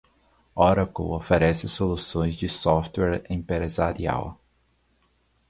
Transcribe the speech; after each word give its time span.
Oracle 0.55 1.05
oferece 1.13 1.67
soluções 1.67 2.35
de 2.35 2.49
software 2.49 3.23
empresarial. 3.29 4.41